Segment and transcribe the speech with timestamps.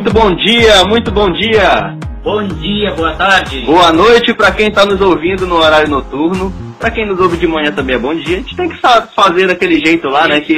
[0.00, 1.94] Muito bom dia, muito bom dia.
[2.24, 3.60] Bom dia, boa tarde.
[3.66, 6.50] Boa noite para quem está nos ouvindo no horário noturno.
[6.78, 8.38] Para quem nos ouve de manhã também é bom dia.
[8.38, 8.76] A gente tem que
[9.14, 10.40] fazer daquele jeito lá, né?
[10.40, 10.56] Que,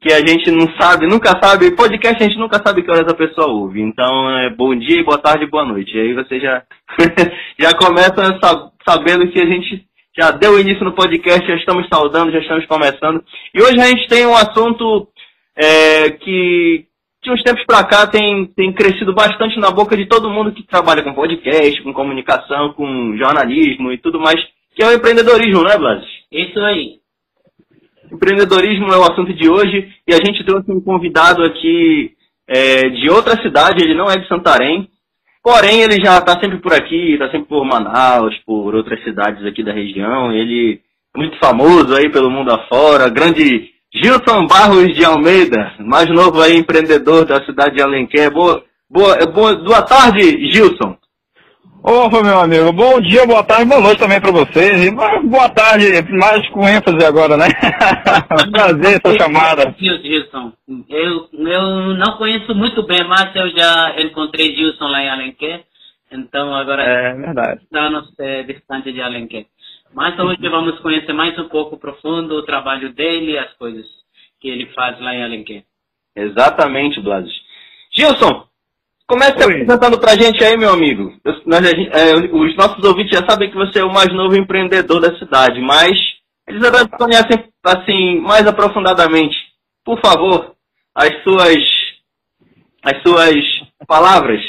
[0.00, 1.72] que a gente não sabe, nunca sabe.
[1.72, 3.82] Podcast a gente nunca sabe que horas a pessoa ouve.
[3.82, 5.96] Então é bom dia, boa tarde, boa noite.
[5.96, 6.62] E aí você já,
[7.58, 8.38] já começa
[8.86, 9.84] sabendo que a gente
[10.16, 13.24] já deu início no podcast, já estamos saudando, já estamos começando.
[13.52, 15.08] E hoje a gente tem um assunto
[15.56, 16.91] é, que
[17.22, 20.66] de uns tempos para cá tem, tem crescido bastante na boca de todo mundo que
[20.66, 24.40] trabalha com podcast, com comunicação, com jornalismo e tudo mais,
[24.74, 26.04] que é o empreendedorismo, né, Blas?
[26.32, 26.98] Isso aí.
[28.10, 32.10] Empreendedorismo é o assunto de hoje e a gente trouxe um convidado aqui
[32.48, 34.88] é, de outra cidade, ele não é de Santarém,
[35.44, 39.62] porém ele já está sempre por aqui, está sempre por Manaus, por outras cidades aqui
[39.62, 40.80] da região, ele
[41.14, 46.56] é muito famoso aí pelo mundo afora, grande Gilson Barros de Almeida, mais novo aí,
[46.56, 48.32] empreendedor da cidade de Alenquer.
[48.32, 50.96] Boa, boa, boa, boa tarde, Gilson.
[51.84, 52.72] Opa, meu amigo.
[52.72, 54.86] Bom dia, boa tarde, boa noite também para vocês.
[54.86, 54.90] E
[55.28, 57.48] boa tarde, mais com ênfase agora, né?
[58.50, 59.74] Prazer essa chamada.
[59.78, 60.52] Gilson,
[60.88, 65.64] eu, eu não conheço muito bem, mas eu já encontrei Gilson lá em Alenquer.
[66.10, 67.60] Então agora é verdade.
[67.64, 69.46] Está é, distante de Alenquer.
[69.94, 73.84] Mas hoje vamos conhecer mais um pouco profundo o trabalho dele e as coisas
[74.40, 75.64] que ele faz lá em Alenquer.
[76.16, 77.28] Exatamente, Blas.
[77.94, 78.46] Gilson,
[79.06, 79.42] comece Oi.
[79.44, 81.14] apresentando pra gente aí, meu amigo.
[81.44, 85.14] nós, é, os nossos ouvintes já sabem que você é o mais novo empreendedor da
[85.18, 85.92] cidade, mas
[86.48, 89.36] eles agora conhecem assim mais aprofundadamente.
[89.84, 90.54] Por favor,
[90.94, 91.58] as suas
[92.82, 93.34] as suas
[93.86, 94.40] palavras.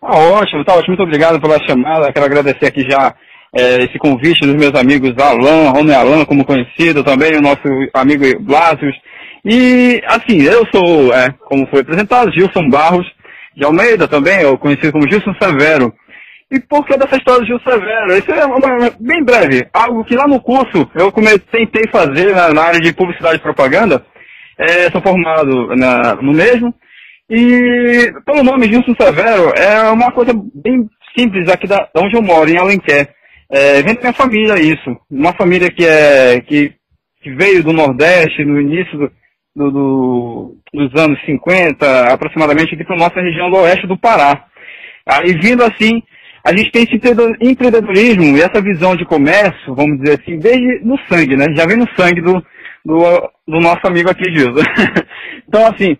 [0.00, 0.90] Tá ótimo, tá ótimo.
[0.90, 2.12] Muito obrigado pela chamada.
[2.12, 3.14] Quero agradecer aqui já
[3.56, 7.62] é, esse convite dos meus amigos Alan, Rony Alan, como conhecido, também o nosso
[7.94, 8.94] amigo Blasius.
[9.44, 13.06] E, assim, eu sou, é, como foi apresentado, Gilson Barros
[13.56, 15.92] de Almeida também, eu conhecido como Gilson Severo.
[16.50, 18.18] E por que dessa história do Gilson Severo?
[18.18, 22.52] Isso é uma, bem breve, algo que lá no curso eu comecei, tentei fazer na,
[22.52, 24.04] na, área de publicidade e propaganda.
[24.58, 26.74] É, sou formado na, no mesmo.
[27.28, 30.88] E pelo nome Gilson Severo, é uma coisa bem
[31.18, 33.15] simples aqui da, onde eu moro, em Alenquer.
[33.50, 34.96] É, vem da minha família isso.
[35.10, 36.72] Uma família que, é, que,
[37.22, 39.12] que veio do Nordeste no início do,
[39.54, 44.44] do, do, dos anos 50, aproximadamente, aqui para nossa região do oeste do Pará.
[45.08, 46.02] Aí vindo assim,
[46.44, 47.00] a gente tem esse
[47.40, 51.46] empreendedorismo e essa visão de comércio, vamos dizer assim, desde no sangue, né?
[51.54, 52.44] Já vem no sangue do,
[52.84, 54.62] do, do nosso amigo aqui, Gilson.
[55.48, 55.96] então, assim,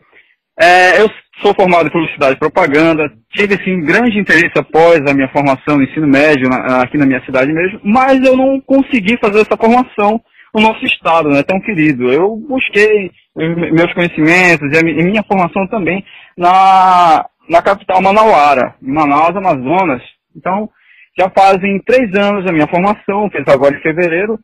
[0.58, 1.10] é, eu
[1.42, 5.84] sou formado em publicidade e propaganda, tive assim, grande interesse após a minha formação no
[5.84, 10.20] ensino médio na, aqui na minha cidade mesmo, mas eu não consegui fazer essa formação
[10.54, 12.10] no nosso estado, né, tão querido.
[12.10, 16.02] Eu busquei meus conhecimentos e a minha formação também
[16.36, 20.02] na, na capital Manauara, em Manaus, Amazonas.
[20.34, 20.68] Então,
[21.18, 24.38] já fazem três anos a minha formação, fiz agora em fevereiro,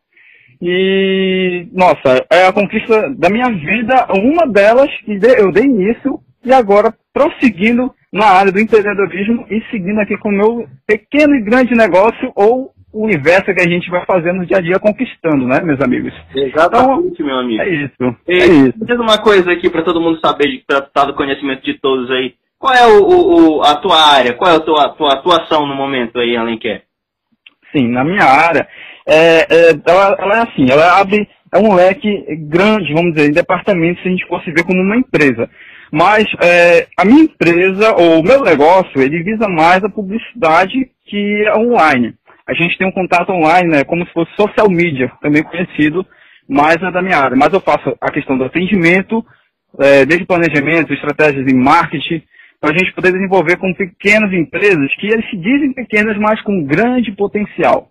[0.65, 6.53] e, nossa, é a conquista da minha vida, uma delas que eu dei início e
[6.53, 11.75] agora prosseguindo na área do empreendedorismo e seguindo aqui com o meu pequeno e grande
[11.75, 15.63] negócio ou o universo que a gente vai fazendo no dia a dia conquistando, né,
[15.63, 16.13] meus amigos?
[16.35, 17.63] Exatamente, então, meu amigo.
[17.63, 18.17] É isso.
[18.29, 18.85] E, é isso.
[18.85, 22.35] Diz uma coisa aqui para todo mundo saber, para estar do conhecimento de todos aí.
[22.59, 24.35] Qual é o, o, a tua área?
[24.35, 26.83] Qual é a tua, tua atuação no momento aí, Alenquer?
[27.75, 28.69] Sim, na minha área,
[29.09, 33.33] é, é, ela, ela, é assim, ela abre é um leque grande, vamos dizer, em
[33.33, 35.49] departamentos, se a gente fosse ver como uma empresa.
[35.93, 41.47] Mas é, a minha empresa, ou o meu negócio, ele visa mais a publicidade que
[41.49, 42.15] a online.
[42.49, 46.05] A gente tem um contato online, né, como se fosse social media, também conhecido,
[46.49, 47.37] mas é da minha área.
[47.37, 49.23] Mas eu faço a questão do atendimento,
[49.79, 52.23] é, desde planejamento, estratégias em marketing,
[52.59, 56.65] para a gente poder desenvolver com pequenas empresas que eles se dizem pequenas, mas com
[56.65, 57.89] grande potencial.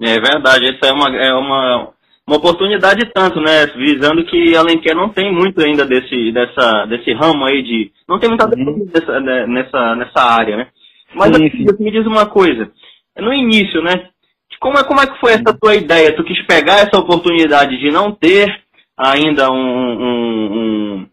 [0.00, 1.92] É verdade, essa é uma, é uma,
[2.26, 3.66] uma oportunidade tanto, né?
[3.76, 7.92] Visando que Alenquer não tem muito ainda desse, dessa, desse ramo aí de.
[8.08, 8.86] Não tem muita uhum.
[8.86, 10.68] dessa, né, nessa, nessa área, né?
[11.14, 11.66] Mas sim, sim.
[11.78, 12.70] me diz uma coisa.
[13.16, 14.08] No início, né?
[14.58, 16.16] Como é, como é que foi essa tua ideia?
[16.16, 18.48] Tu quis pegar essa oportunidade de não ter
[18.96, 21.06] ainda um, um, um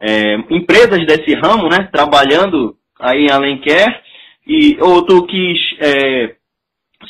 [0.00, 1.88] é, empresas desse ramo, né?
[1.92, 4.02] Trabalhando aí em Alenquer,
[4.46, 6.34] e, ou tu quis é,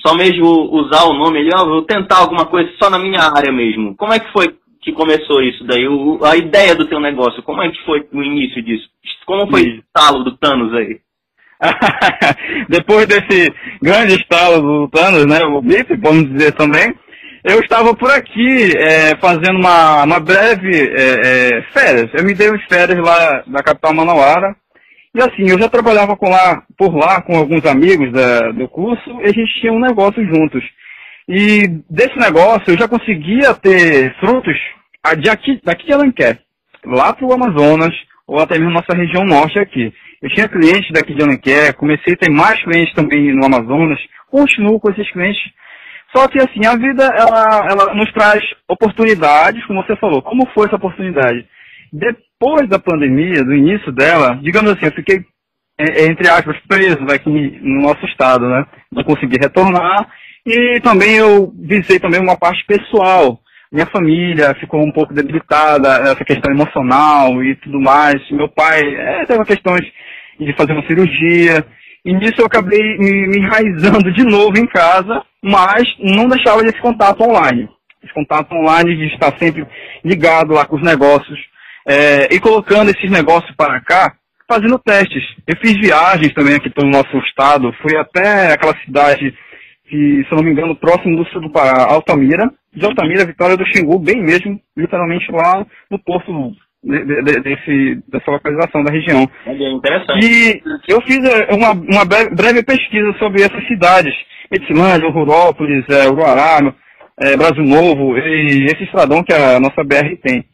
[0.04, 3.52] só mesmo usar o nome ali, ó, vou tentar alguma coisa só na minha área
[3.52, 3.94] mesmo.
[3.96, 5.86] Como é que foi que começou isso daí?
[5.88, 8.88] O, a ideia do teu negócio, como é que foi o início disso?
[9.26, 11.00] Como foi o estalo do Thanos aí?
[12.68, 13.52] Depois desse
[13.82, 16.94] grande estalo do Thanos, né, o bife, vamos dizer também,
[17.44, 22.10] eu estava por aqui é, fazendo uma, uma breve é, é, férias.
[22.14, 24.56] Eu me dei umas férias lá na capital Manauara
[25.14, 29.10] E assim, eu já trabalhava com lá, por lá com alguns amigos da, do curso
[29.20, 30.62] e a gente tinha um negócio juntos.
[31.28, 34.56] E desse negócio eu já conseguia ter frutos
[35.18, 36.38] de aqui, daqui de Alenquer,
[36.84, 37.94] lá para o Amazonas,
[38.26, 39.92] ou até mesmo nossa região norte aqui.
[40.20, 43.98] Eu tinha clientes daqui de Alenquer, comecei a ter mais clientes também no Amazonas,
[44.30, 45.40] continuo com esses clientes.
[46.14, 50.22] Só que assim, a vida ela, ela nos traz oportunidades, como você falou.
[50.22, 51.46] Como foi essa oportunidade?
[51.92, 55.20] Depois da pandemia, do início dela, digamos assim, eu fiquei,
[55.78, 57.30] é, é, entre aspas, preso aqui
[57.62, 58.66] no nosso estado, né?
[58.92, 60.08] Não consegui retornar.
[60.46, 63.38] E também eu visei também uma parte pessoal.
[63.70, 68.14] Minha família ficou um pouco debilitada, essa questão emocional e tudo mais.
[68.30, 69.82] Meu pai é, teve questões
[70.38, 71.64] de fazer uma cirurgia.
[72.04, 76.80] E nisso eu acabei me, me enraizando de novo em casa, mas não deixava desse
[76.80, 77.68] contato online.
[78.02, 79.66] Esse contato online de estar sempre
[80.04, 81.38] ligado lá com os negócios
[81.88, 84.12] é, e colocando esses negócios para cá,
[84.46, 85.22] fazendo testes.
[85.46, 89.34] Eu fiz viagens também aqui pelo nosso estado, fui até aquela cidade
[89.88, 93.66] que, se não me engano, próximo do sul do Pará, Altamira, de Altamira, Vitória do
[93.66, 96.30] Xingu, bem mesmo, literalmente lá no porto
[96.84, 99.26] de, de, desse, dessa localização da região.
[99.46, 100.26] É interessante.
[100.26, 104.12] E eu fiz é, uma, uma breve pesquisa sobre essas cidades,
[104.50, 106.58] Medicilândia, Rurópolis, é, Uruará,
[107.20, 110.44] é, Brasil Novo, e esse estradão que a nossa BR tem.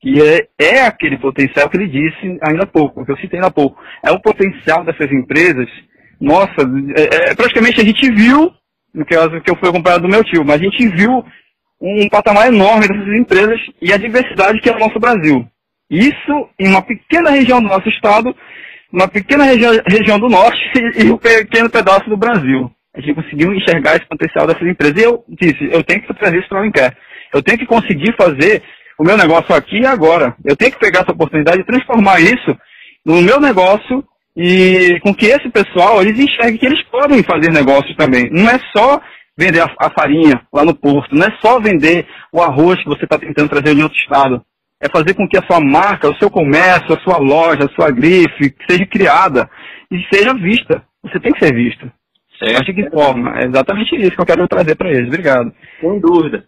[0.00, 3.48] Que é, é aquele potencial que ele disse ainda há pouco, que eu citei ainda
[3.48, 3.80] há pouco.
[4.02, 5.68] É o potencial dessas empresas.
[6.20, 6.62] Nossa,
[6.96, 8.50] é, é, praticamente a gente viu,
[8.94, 11.24] no caso que eu fui acompanhado do meu tio, mas a gente viu
[11.80, 15.46] um patamar enorme dessas empresas e a diversidade que é o nosso Brasil.
[15.90, 18.34] Isso em uma pequena região do nosso estado,
[18.92, 20.60] uma pequena região, região do norte
[20.96, 22.70] e um pequeno pedaço do Brasil.
[22.94, 25.00] A gente conseguiu enxergar esse potencial dessas empresas.
[25.00, 26.96] E eu disse, eu tenho que trazer isso para o Inquer.
[27.32, 28.62] Eu tenho que conseguir fazer
[29.00, 30.36] o meu negócio aqui e agora.
[30.44, 32.54] Eu tenho que pegar essa oportunidade e transformar isso
[33.04, 34.04] no meu negócio
[34.36, 38.28] e com que esse pessoal, eles enxerguem que eles podem fazer negócios também.
[38.30, 39.00] Não é só
[39.38, 43.04] vender a, a farinha lá no porto, não é só vender o arroz que você
[43.04, 44.44] está tentando trazer de outro estado
[44.82, 47.90] é fazer com que a sua marca, o seu comércio, a sua loja, a sua
[47.90, 49.48] grife seja criada
[49.90, 50.82] e seja vista.
[51.02, 51.90] Você tem que ser visto.
[52.38, 52.62] Certo.
[52.62, 53.38] Acho que forma.
[53.38, 55.08] É exatamente isso que eu quero trazer para eles.
[55.08, 55.52] Obrigado.
[55.80, 56.44] Sem dúvida.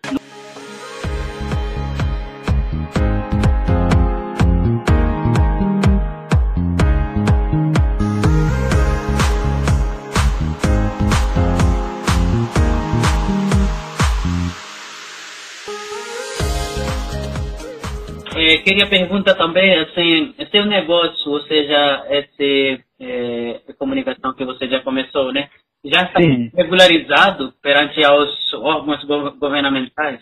[18.52, 24.80] É, queria perguntar também, assim, seu negócio, ou seja, essa é, comunicação que você já
[24.80, 25.48] começou, né?
[25.82, 26.50] Já está Sim.
[26.54, 29.02] regularizado perante aos órgãos
[29.38, 30.20] governamentais?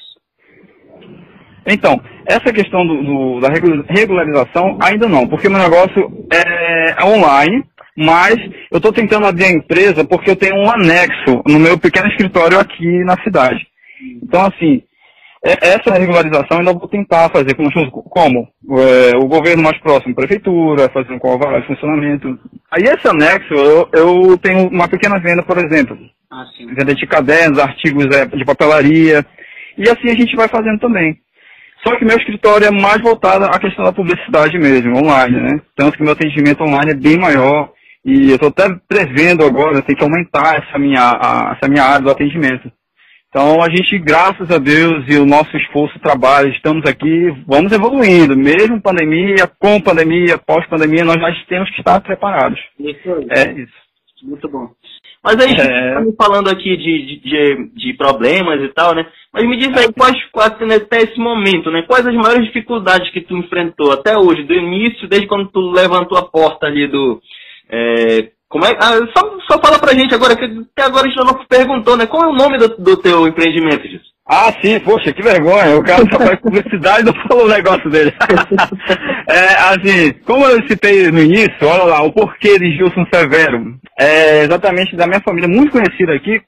[1.67, 7.65] Então, essa questão do, do, da regularização ainda não, porque meu negócio é, é online,
[7.97, 8.37] mas
[8.71, 12.61] eu estou tentando abrir a empresa porque eu tenho um anexo no meu pequeno escritório
[12.61, 13.67] aqui na cidade.
[14.23, 14.90] Então, assim, é,
[15.43, 18.47] essa regularização ainda vou tentar fazer com como
[18.79, 22.39] é, o governo mais próximo, prefeitura, fazendo com o de funcionamento.
[22.71, 25.97] Aí esse anexo, eu, eu, tenho uma pequena venda, por exemplo.
[26.31, 26.45] Ah,
[26.77, 29.25] venda de cadernos, artigos é, de papelaria.
[29.79, 31.17] E assim a gente vai fazendo também.
[31.87, 35.61] Só que meu escritório é mais voltado à questão da publicidade mesmo, online, né?
[35.75, 37.71] Tanto que meu atendimento online é bem maior.
[38.05, 42.03] E eu estou até prevendo agora, tem que aumentar essa minha, a, essa minha área
[42.03, 42.71] do atendimento.
[43.31, 48.37] Então a gente, graças a Deus e o nosso esforço, trabalho, estamos aqui, vamos evoluindo.
[48.37, 52.59] Mesmo pandemia, com pandemia, pós-pandemia, nós já temos que estar preparados.
[52.77, 53.27] Isso aí.
[53.31, 53.73] É isso.
[54.25, 54.69] Muito bom.
[55.23, 55.89] Mas aí, é...
[55.91, 59.07] estamos falando aqui de, de, de, problemas e tal, né?
[59.33, 61.85] Mas me diz aí, quais, quais, até esse momento, né?
[61.87, 66.19] Quais as maiores dificuldades que tu enfrentou até hoje, do início, desde quando tu levantou
[66.19, 67.21] a porta ali do...
[67.71, 71.25] É, como é, ah, só, só fala pra gente agora, que até agora a gente
[71.25, 72.05] não perguntou, né?
[72.05, 74.11] Qual é o nome do, do teu empreendimento, Jesus?
[74.27, 75.77] Ah, sim, poxa, que vergonha.
[75.77, 78.13] O cara só faz publicidade e não falou o negócio dele.
[79.31, 83.79] é, assim, como eu citei no início, olha lá, o porquê de Gilson Severo.
[83.97, 86.43] É exatamente da minha família, muito conhecida aqui,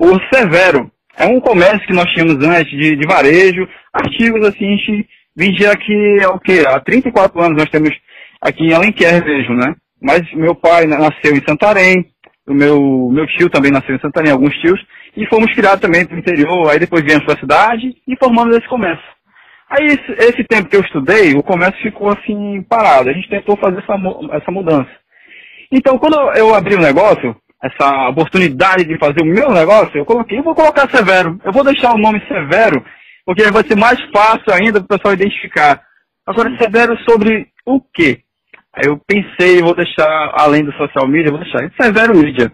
[0.00, 0.90] o Severo.
[1.16, 5.70] É um comércio que nós tínhamos antes de, de varejo, artigos assim, a gente vendia
[5.70, 6.64] aqui, é o quê?
[6.66, 7.90] Há 34 anos nós temos
[8.40, 9.74] aqui em Alenquer mesmo, né?
[10.04, 12.04] Mas meu pai nasceu em Santarém,
[12.46, 14.78] o meu, meu tio também nasceu em Santarém, alguns tios,
[15.16, 18.68] e fomos criados também no interior, aí depois viemos para a cidade e formamos esse
[18.68, 19.02] comércio.
[19.70, 23.56] Aí esse, esse, tempo que eu estudei, o comércio ficou assim parado, a gente tentou
[23.56, 23.94] fazer essa,
[24.36, 24.90] essa mudança.
[25.72, 30.38] Então quando eu abri o negócio, essa oportunidade de fazer o meu negócio, eu coloquei,
[30.38, 32.84] eu vou colocar Severo, eu vou deixar o nome Severo,
[33.24, 35.80] porque vai ser mais fácil ainda para o pessoal identificar.
[36.26, 38.20] Agora, Severo sobre o quê?
[38.76, 41.64] Aí eu pensei, vou deixar, além do social media, vou deixar.
[41.64, 42.52] Isso é Severo Mídia.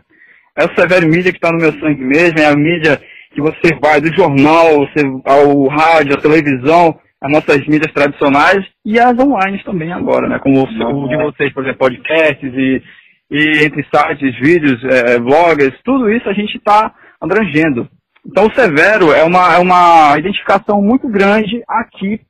[0.56, 3.00] É o Severo Mídia que está no meu sangue mesmo, é a mídia
[3.32, 8.98] que você vai do jornal você, ao rádio, à televisão, as nossas mídias tradicionais e
[8.98, 10.38] as online também agora, né?
[10.40, 12.82] Como o, de vocês, por exemplo, podcasts e,
[13.30, 17.88] e entre sites, vídeos, é, blogs, tudo isso a gente está abrangendo.
[18.26, 22.20] Então o Severo é uma, é uma identificação muito grande aqui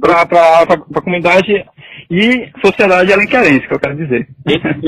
[0.00, 0.22] para
[0.62, 1.64] a comunidade
[2.10, 4.26] e sociedade alenquerense, que eu quero dizer.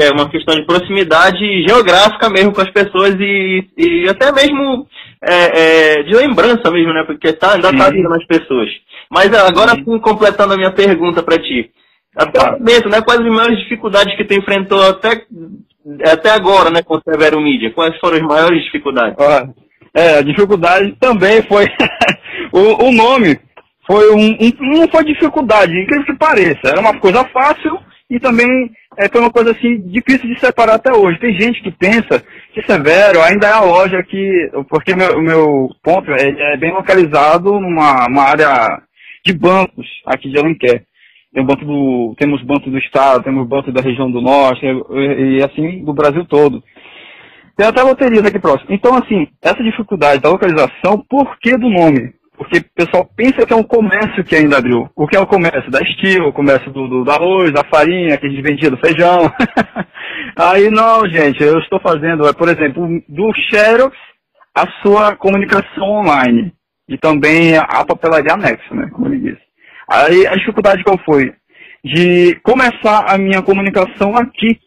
[0.00, 4.87] É uma questão de proximidade geográfica mesmo com as pessoas e, e até mesmo
[5.23, 7.04] é, é, de lembrança mesmo, né?
[7.06, 8.68] Porque tá, ainda está vindo nas pessoas.
[9.11, 11.70] Mas agora sim, completando a minha pergunta para ti.
[12.16, 13.00] Até o momento, né?
[13.02, 15.23] Quais as maiores dificuldades que tu enfrentou até,
[16.06, 17.73] até agora, né, com o Severo Mídia?
[17.73, 19.16] Quais foram as maiores dificuldades?
[19.94, 21.66] É, a dificuldade também foi
[22.52, 23.38] o, o nome
[23.87, 26.69] foi um, um, não foi dificuldade, incrível que pareça.
[26.69, 27.79] Era uma coisa fácil
[28.11, 31.19] e também é, foi uma coisa assim difícil de separar até hoje.
[31.19, 32.23] Tem gente que pensa
[32.53, 34.50] que Severo ainda é a loja que.
[34.69, 38.81] Porque o meu, meu ponto é, é, bem localizado numa área
[39.25, 40.85] de bancos aqui de Alenquer.
[41.33, 45.43] Tem banco do, temos banco do estado, temos banco da região do norte e, e
[45.43, 46.62] assim do Brasil todo.
[47.57, 48.73] Tem até loterias aqui próximo.
[48.73, 52.12] Então, assim, essa dificuldade da localização, por que do nome?
[52.37, 54.91] Porque o pessoal pensa que é um comércio que ainda abriu.
[54.97, 55.71] O que é o comércio?
[55.71, 58.76] Da estilo, o comércio do, do, do arroz, da farinha, que a gente vendia do
[58.79, 59.31] feijão.
[60.37, 63.97] Aí não, gente, eu estou fazendo, por exemplo, do Xerox
[64.55, 66.53] a sua comunicação online.
[66.88, 68.88] E também a papelaria anexa, né?
[68.93, 69.43] Como ele disse.
[69.88, 71.33] Aí a dificuldade qual foi?
[71.85, 74.59] De começar a minha comunicação aqui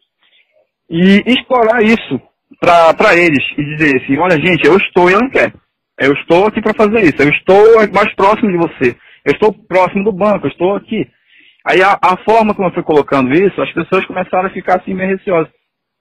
[0.90, 2.20] e explorar isso
[2.60, 5.54] para eles e dizer assim, olha gente, eu estou em Alenquer.
[6.00, 7.22] Eu estou aqui para fazer isso.
[7.22, 7.64] Eu estou
[7.94, 8.96] mais próximo de você.
[9.26, 10.46] Eu estou próximo do banco.
[10.46, 11.08] Eu estou aqui.
[11.66, 14.94] Aí a, a forma como eu fui colocando isso, as pessoas começaram a ficar assim
[14.94, 15.52] meio receosas.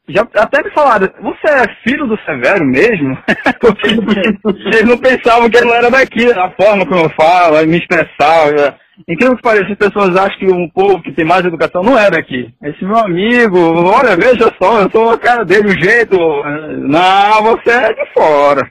[0.08, 3.18] Já até me falaram, você é filho do Severo mesmo?
[3.60, 3.88] Porque
[4.68, 8.78] eles não pensavam que ele não era daqui, a forma como eu falo, me expressava.
[9.06, 12.10] Incrível que pareça, as pessoas acham que um povo que tem mais educação não é
[12.10, 12.48] daqui.
[12.62, 16.16] Esse meu amigo, olha, veja só, eu sou a cara dele, o jeito.
[16.78, 18.70] Não, você é de fora.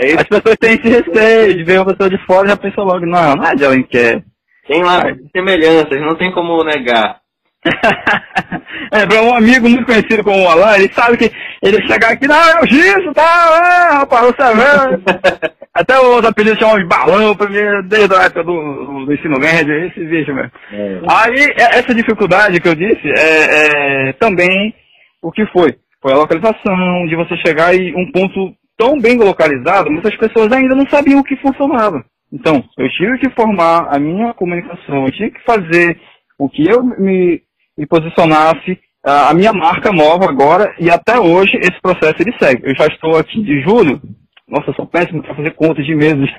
[0.00, 2.56] É, é as pessoas têm esse receio de ver uma pessoa de fora e já
[2.56, 4.22] pensam logo, não, não é de alguém que é.
[4.66, 5.02] Tem lá
[5.32, 7.20] semelhanças, não tem como negar.
[8.92, 11.30] é, para um amigo muito conhecido como o Alan, ele sabe que
[11.62, 15.02] ele chegar aqui, não, é o Gisso, tá, é, rapaz, você é velho.
[15.74, 19.74] Até os apelidos chamam de balão pra mim, desde a época do, do ensino médio,
[19.86, 20.50] esse bicho mesmo.
[20.72, 21.00] É.
[21.08, 24.74] Aí, é, essa dificuldade que eu disse, é, é, também
[25.22, 25.76] o que foi?
[26.00, 30.74] Foi a localização, de você chegar em um ponto tão bem localizado, muitas pessoas ainda
[30.74, 32.04] não sabiam o que funcionava.
[32.32, 35.98] Então, eu tive que formar a minha comunicação, eu tinha que fazer
[36.38, 37.42] o que eu me
[37.78, 42.62] e posicionasse a minha marca nova agora e até hoje esse processo ele segue.
[42.64, 44.00] Eu já estou aqui de julho,
[44.48, 46.28] nossa, eu sou péssimo para fazer contas de meses.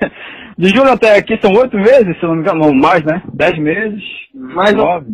[0.58, 3.22] De julho até aqui são oito meses, se não me engano, não, mais, né?
[3.32, 4.02] Dez meses,
[4.34, 5.06] mais nove.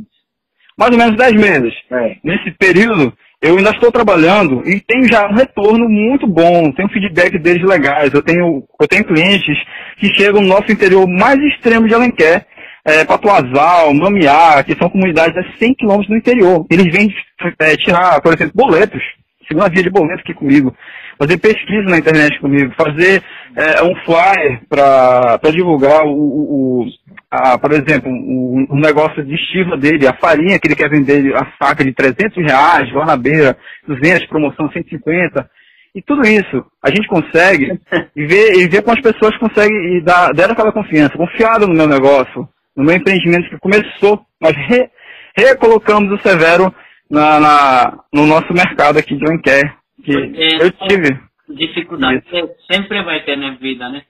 [0.76, 1.72] Mais ou menos dez meses.
[1.88, 2.16] É.
[2.24, 7.38] Nesse período, eu ainda estou trabalhando e tenho já um retorno muito bom, tenho feedback
[7.38, 8.12] deles legais.
[8.12, 9.56] Eu tenho, eu tenho clientes
[9.98, 12.44] que chegam no nosso interior mais extremo de Alenquer
[12.86, 16.64] é, Patuazal, Mamiá, que são comunidades a 100 quilômetros do interior.
[16.70, 17.12] Eles vêm
[17.58, 19.02] é, tirar, por exemplo, boletos,
[19.48, 20.72] segunda via de boleto aqui comigo,
[21.18, 23.24] fazer pesquisa na internet comigo, fazer
[23.56, 26.86] é, um flyer para divulgar o, o,
[27.28, 31.34] a, por exemplo, um, um, negócio de estiva dele, a farinha que ele quer vender,
[31.34, 33.56] a saca de 300 reais, lá na beira,
[33.88, 35.50] 200, promoção 150.
[35.92, 37.80] E tudo isso a gente consegue
[38.14, 41.74] e ver, e ver como as pessoas conseguem e dar, dar aquela confiança, confiado no
[41.74, 42.46] meu negócio,
[42.76, 44.90] no meu empreendimento que começou, nós re,
[45.36, 46.72] recolocamos o Severo
[47.10, 51.26] na, na, no nosso mercado aqui de Lanquer, que Porque eu tive.
[51.48, 52.48] Dificuldade isso.
[52.70, 54.02] sempre vai ter na vida, né?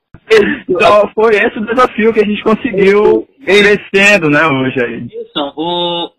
[0.68, 5.02] Então foi esse o desafio que a gente conseguiu crescendo, né, hoje aí.
[5.02, 6.10] Wilson, o...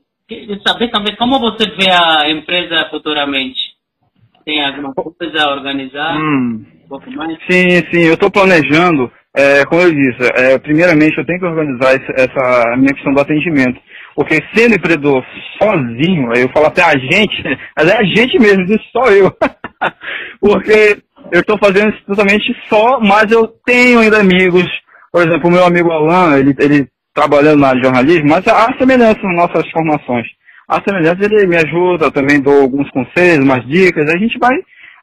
[0.66, 3.60] saber também como você vê a empresa futuramente?
[4.46, 6.16] Tem alguma coisa a organizar?
[6.18, 6.66] Hum.
[6.86, 7.38] Um pouco mais?
[7.50, 11.94] Sim, sim, eu estou planejando é, como eu disse, é, primeiramente eu tenho que organizar
[12.16, 13.80] essa minha questão do atendimento.
[14.16, 15.24] Porque sendo empreendedor
[15.62, 17.44] sozinho, eu falo até a gente,
[17.78, 19.32] mas é a gente mesmo, isso só eu.
[20.42, 20.98] porque
[21.32, 24.66] eu estou fazendo isso totalmente só, mas eu tenho ainda amigos,
[25.12, 28.76] por exemplo, o meu amigo Alan, ele, ele trabalhando na área de jornalismo, mas há
[28.78, 30.26] semelhança nas nossas formações.
[30.68, 34.56] Há semelhança, ele me ajuda, também dou alguns conselhos, umas dicas, a gente vai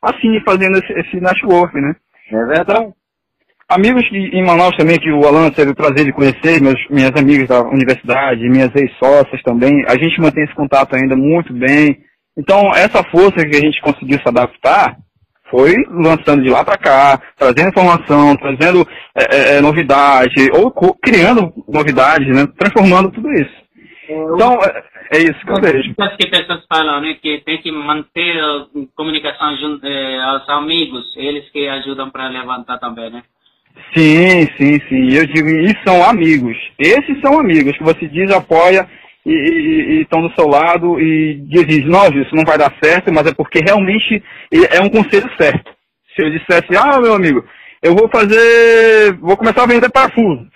[0.02, 1.94] assim fazendo esse, esse network, né?
[2.30, 2.62] É verdade.
[2.62, 2.94] Então,
[3.74, 7.12] amigos que, em Manaus também, que o Alan teve o prazer de conhecer, meus, minhas
[7.16, 11.98] amigas da universidade, minhas ex-sócias também, a gente mantém esse contato ainda muito bem.
[12.36, 14.96] Então, essa força que a gente conseguiu se adaptar
[15.50, 22.28] foi lançando de lá para cá, trazendo informação, trazendo é, é, novidade, ou criando novidades,
[22.34, 22.46] né?
[22.58, 23.64] transformando tudo isso.
[24.08, 25.94] Então, é, é isso que eu vejo.
[26.18, 28.66] que pessoas falam, né, que tem que manter a
[28.96, 33.22] comunicação junto é, aos amigos, eles que ajudam para levantar também, né?
[33.96, 35.14] Sim, sim, sim.
[35.14, 36.56] Eu digo, e são amigos.
[36.78, 38.88] Esses são amigos que você diz, apoia
[39.26, 43.34] e estão do seu lado e dizem, não, isso não vai dar certo, mas é
[43.34, 44.22] porque realmente
[44.70, 45.72] é um conselho certo.
[46.14, 47.44] Se eu dissesse, ah, meu amigo,
[47.82, 50.46] eu vou fazer, vou começar a vender parafuso.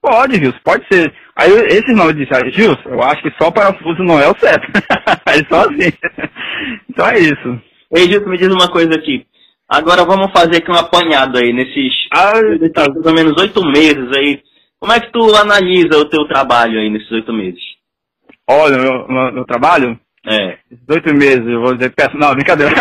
[0.00, 1.12] Pode, Gilson, pode ser.
[1.36, 4.36] Aí esses não, eu disse, ah, Gilson, eu acho que só parafuso não é o
[4.38, 4.66] certo.
[5.24, 5.92] Aí só assim.
[6.90, 7.60] então é isso.
[7.94, 9.24] Ei, Gilson, me diz uma coisa aqui.
[9.72, 12.32] Agora vamos fazer aqui um apanhado aí, nesses ah,
[12.74, 12.92] tá.
[12.92, 14.38] mais ou menos oito meses aí.
[14.78, 17.62] Como é que tu analisa o teu trabalho aí nesses oito meses?
[18.46, 19.98] Olha, meu, meu, meu trabalho?
[20.26, 20.58] É.
[20.90, 22.70] Oito meses, eu vou dizer, peço, não, brincadeira.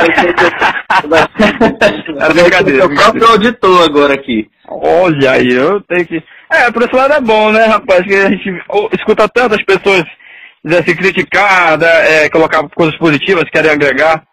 [2.20, 2.86] é brincadeira.
[2.86, 4.50] O próprio auditor agora aqui.
[4.68, 6.22] Olha aí, eu tenho que.
[6.52, 8.04] É, por esse lado é bom, né, rapaz?
[8.04, 8.50] Que a gente
[8.92, 10.04] escuta tantas pessoas
[10.62, 14.24] dizer assim, criticar, né, é, colocar coisas positivas, querem agregar.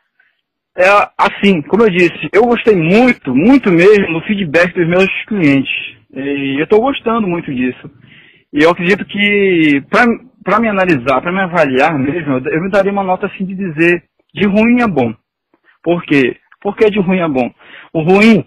[0.78, 0.86] É
[1.18, 5.72] assim, como eu disse, eu gostei muito, muito mesmo do feedback dos meus clientes.
[6.14, 7.90] E eu estou gostando muito disso.
[8.52, 13.02] E eu acredito que, para me analisar, para me avaliar mesmo, eu me daria uma
[13.02, 15.12] nota assim de dizer de ruim a bom.
[15.82, 16.36] Por quê?
[16.60, 17.50] Por que de ruim a bom?
[17.92, 18.44] O ruim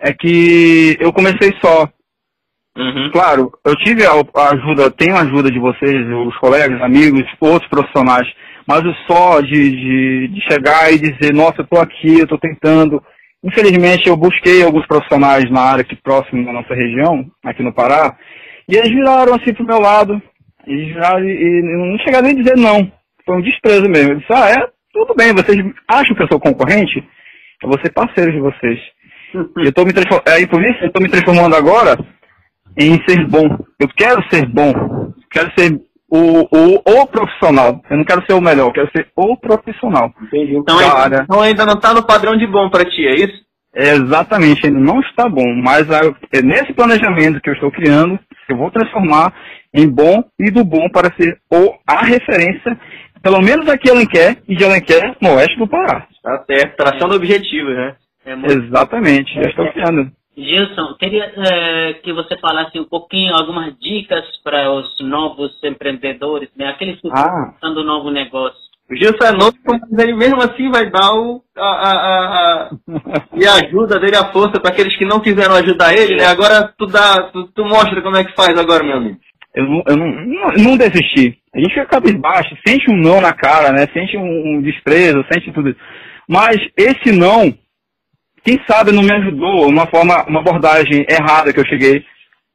[0.00, 1.86] é que eu comecei só.
[2.78, 3.10] Uhum.
[3.12, 4.12] Claro, eu tive a,
[4.52, 5.94] ajuda, tenho a ajuda de vocês,
[6.26, 8.26] os colegas, amigos, outros profissionais,
[8.66, 12.38] mas o só de, de, de chegar e dizer, nossa, eu estou aqui, eu estou
[12.38, 13.02] tentando.
[13.42, 18.16] Infelizmente, eu busquei alguns profissionais na área aqui próximo da nossa região, aqui no Pará,
[18.68, 20.20] e eles viraram assim pro meu lado,
[20.66, 22.90] e, já, e não chegaram nem a dizer não.
[23.26, 24.12] Foi um desprezo mesmo.
[24.12, 27.04] Eu disse, ah, é, tudo bem, vocês acham que eu sou concorrente?
[27.62, 28.80] Eu vou ser parceiro de vocês.
[29.34, 31.96] eu estou me, é, por isso, eu tô me transformando agora
[32.78, 33.46] em ser bom.
[33.78, 34.72] Eu quero ser bom.
[35.30, 37.80] Quero ser o, o, o profissional.
[37.90, 40.12] Eu não quero ser o melhor, eu quero ser o profissional.
[40.22, 40.56] Entendi.
[40.56, 43.44] Então, ainda, então ainda não está no padrão de bom para ti, é isso?
[43.76, 48.70] Exatamente, ainda não está bom, mas é nesse planejamento que eu estou criando, eu vou
[48.70, 49.34] transformar
[49.74, 52.78] em bom e do bom para ser ou a referência,
[53.20, 56.06] pelo menos aqui em Alenquer e de Alenquer no oeste do Pará.
[56.22, 57.96] Tá certo, traçando objetivos, né?
[58.24, 58.52] É muito...
[58.52, 60.10] Exatamente, já estou criando.
[60.36, 66.68] Gilson, queria é, que você falasse um pouquinho, algumas dicas para os novos empreendedores, né?
[66.68, 67.52] aqueles que estão ah.
[67.60, 68.64] começando um novo negócio.
[68.90, 72.70] O Gilson é novo, mas ele mesmo assim vai dar o, a, a, a,
[73.34, 76.26] e a ajuda dele, a força para aqueles que não quiseram ajudar ele, né?
[76.26, 79.18] Agora tu, dá, tu, tu mostra como é que faz agora, meu amigo.
[79.54, 81.38] Eu não, eu não, não, não desisti.
[81.54, 83.86] A gente fica cabisbaixo, sente um não na cara, né?
[83.92, 85.78] Sente um, um desprezo, sente tudo isso.
[86.28, 87.54] Mas esse não
[88.44, 92.04] quem sabe não me ajudou, uma forma, uma abordagem errada que eu cheguei.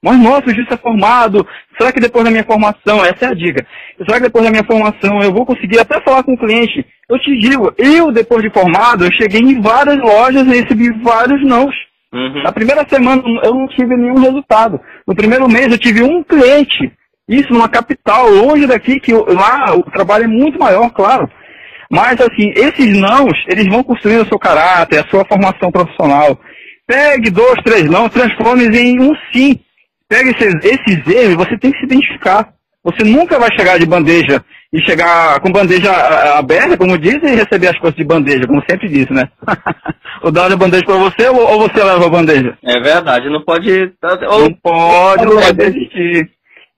[0.02, 1.45] Mas, nossa, o juiz é formado.
[1.78, 3.65] Será que depois da minha formação, essa é a dica,
[3.97, 6.86] será que depois da minha formação eu vou conseguir até falar com o cliente?
[7.10, 11.43] Eu te digo, eu, depois de formado, eu cheguei em várias lojas e recebi vários
[11.45, 11.75] nãos.
[12.13, 12.43] Uhum.
[12.43, 14.80] Na primeira semana eu não tive nenhum resultado.
[15.08, 16.91] No primeiro mês eu tive um cliente.
[17.28, 21.30] Isso numa capital, longe daqui, que lá o trabalho é muito maior, claro.
[21.91, 26.39] Mas, assim, esses nãos, eles vão construindo o seu caráter, a sua formação profissional.
[26.86, 29.60] Pegue dois, três não, transforme em um sim.
[30.08, 32.49] Pegue esses, esses erros, você tem que se identificar.
[32.84, 35.91] Você nunca vai chegar de bandeja e chegar com bandeja
[36.38, 39.28] aberta, como dizem, e receber as coisas de bandeja, como sempre disse, né?
[40.21, 42.58] ou dar a bandeja para você ou, ou, você leva a bandeja?
[42.63, 43.91] É verdade, não pode.
[44.30, 46.30] Ou, não pode, não pode desistir.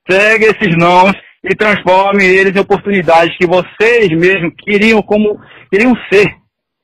[0.08, 5.40] Pegue esses nãos e transforme eles em oportunidades que vocês mesmos queriam como
[5.72, 6.36] queriam ser,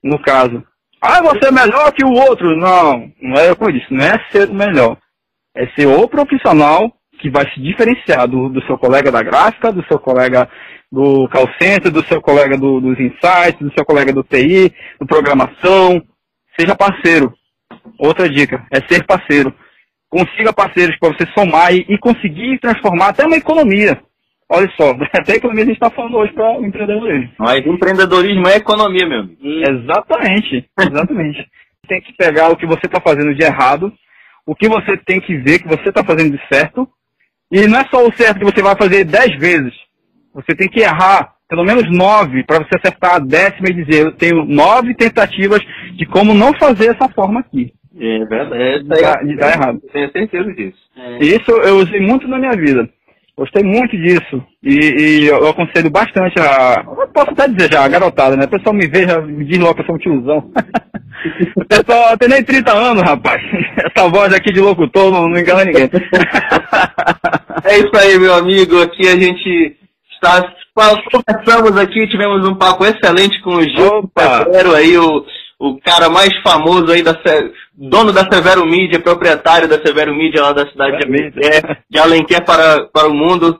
[0.03, 0.63] no caso.
[1.01, 2.57] Ah, você é melhor que o outro.
[2.57, 4.97] Não, não é como eu disse, não é ser o melhor.
[5.55, 9.85] É ser o profissional que vai se diferenciar do, do seu colega da gráfica, do
[9.85, 10.49] seu colega
[10.91, 15.05] do call center, do seu colega do, dos insights, do seu colega do TI, do
[15.05, 16.01] programação.
[16.59, 17.33] Seja parceiro.
[17.99, 19.53] Outra dica, é ser parceiro.
[20.09, 24.01] Consiga parceiros para você somar e, e conseguir transformar até uma economia.
[24.49, 27.31] Olha só, até economia a gente está falando hoje para o empreendedorismo.
[27.37, 29.37] Mas empreendedorismo é economia, meu amigo.
[29.43, 31.47] Exatamente, exatamente.
[31.87, 33.91] tem que pegar o que você está fazendo de errado,
[34.45, 36.87] o que você tem que ver que você está fazendo de certo,
[37.51, 39.73] e não é só o certo que você vai fazer dez vezes.
[40.33, 44.11] Você tem que errar pelo menos nove para você acertar a décima e dizer, eu
[44.11, 45.61] tenho nove tentativas
[45.95, 47.73] de como não fazer essa forma aqui.
[47.99, 48.83] É verdade.
[48.83, 49.81] De dar, de dar errado.
[49.91, 50.77] Tenho certeza disso.
[50.95, 51.19] É.
[51.19, 52.87] Isso eu usei muito na minha vida.
[53.37, 54.43] Gostei muito disso.
[54.63, 56.83] E, e eu, aconselho bastante a.
[56.83, 58.45] Eu posso até dizer já, a garotada, né?
[58.45, 60.51] O pessoal me veja, me diz logo que eu sou um tiozão.
[61.55, 63.39] o pessoal tem nem 30 anos, rapaz.
[63.95, 65.87] Essa voz aqui de locutor não, não engana ninguém.
[67.63, 68.81] é isso aí, meu amigo.
[68.81, 69.77] Aqui a gente
[70.11, 70.51] está.
[71.11, 75.25] Conversamos aqui, tivemos um papo excelente com o Gil Pedro aí, o,
[75.59, 77.15] o cara mais famoso aí da
[77.73, 82.45] dono da Severo Mídia, proprietário da Severo Mídia lá da cidade de Alenquer, de Alenquer
[82.45, 83.59] para, para o mundo.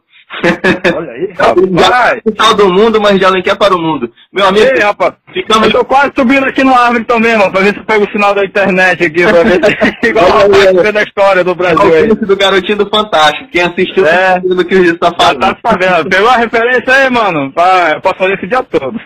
[0.96, 2.22] Olha aí, rapaz.
[2.24, 4.12] Capital do mundo, mas de Alenquer para o mundo.
[4.32, 5.14] Meu amigo, Ei, rapaz.
[5.34, 5.68] ficamos...
[5.68, 8.12] Eu tô quase subindo aqui no árvore também, mano, pra ver se eu pego o
[8.12, 12.08] sinal da internet aqui, pra ver se igual a da história do Brasil aí.
[12.08, 13.50] do garotinho do Fantástico.
[13.50, 14.40] Quem assistiu é.
[14.40, 15.40] do que o Gil tá falando.
[15.40, 16.10] tá sabendo.
[16.10, 17.52] Pegou a referência aí, mano?
[17.54, 19.00] Pra, posso fazer esse dia todo.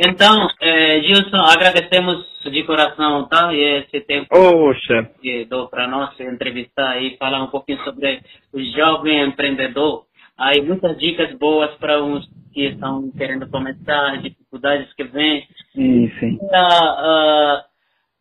[0.00, 3.52] Então, é, Gilson, agradecemos de coração, tá?
[3.52, 5.10] E esse tempo Poxa.
[5.20, 8.20] que deu para nós entrevistar e falar um pouquinho sobre
[8.52, 10.04] o jovem empreendedor.
[10.36, 15.46] Aí muitas dicas boas para uns que estão querendo começar, dificuldades que vêm.
[15.72, 16.38] Sim, sim.
[16.52, 17.64] A,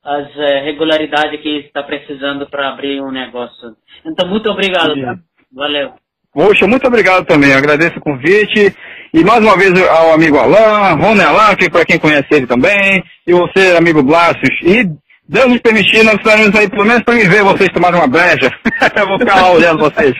[0.03, 3.75] as é, regularidades que está precisando para abrir um negócio.
[4.05, 4.93] Então, muito obrigado.
[4.99, 5.17] Tá?
[5.51, 5.93] Valeu.
[6.33, 7.53] Poxa, muito obrigado também.
[7.53, 8.75] Agradeço o convite.
[9.13, 13.03] E mais uma vez ao amigo Alain, Rony Alain, que para quem conhece ele também,
[13.27, 14.49] e você, amigo Blásios.
[14.63, 14.89] E
[15.27, 18.51] Deus nos permitir, nós estaremos aí pelo menos para me ver vocês tomarem uma breja.
[18.95, 20.13] Eu vou ficar lá olhando vocês.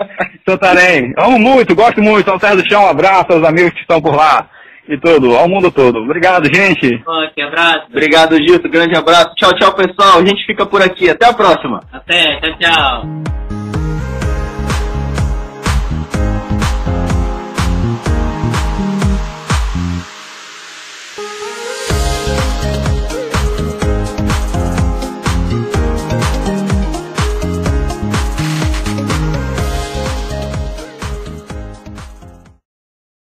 [0.48, 1.12] Santarém.
[1.18, 2.30] Amo muito, gosto muito.
[2.30, 4.48] Ao Terra do Chão, um abraço aos amigos que estão por lá.
[4.88, 6.00] E tudo, ao mundo todo.
[6.00, 7.02] Obrigado, gente.
[7.08, 7.86] Ok, abraço.
[7.90, 8.70] Obrigado, Gilto.
[8.70, 9.34] Grande abraço.
[9.36, 10.20] Tchau, tchau, pessoal.
[10.20, 11.10] A gente fica por aqui.
[11.10, 11.80] Até a próxima.
[11.92, 13.43] Até, tchau, tchau.